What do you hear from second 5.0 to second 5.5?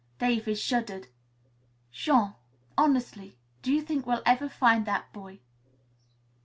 boy?"